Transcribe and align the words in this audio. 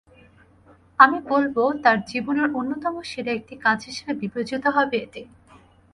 আমি 0.99 1.17
বলব, 1.27 1.55
তাঁর 1.83 1.97
জীবনের 2.07 2.47
অন্যতম 2.55 2.95
সেরা 3.03 3.31
একটি 3.35 3.55
কাজ 3.65 3.79
হিসেবে 3.89 4.13
বিবেচিত 4.21 4.63
হবে 4.75 4.95
এটি। 5.05 5.21